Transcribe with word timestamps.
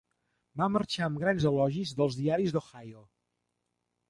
Va 0.61 0.69
marxar 0.75 1.03
amb 1.07 1.21
grans 1.23 1.45
elogis 1.49 1.93
dels 2.01 2.19
diaris 2.23 2.57
d'Ohio. 2.57 3.05